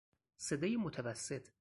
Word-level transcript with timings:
صدای 0.37 0.77
متوسط 0.77 1.47